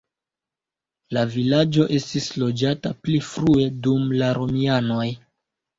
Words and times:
La 1.17 1.25
vilaĝo 1.33 1.85
estis 1.99 2.31
loĝata 2.45 2.95
pli 3.05 3.21
frue 3.29 3.71
dum 3.87 4.13
la 4.25 4.33
romianoj. 4.43 5.09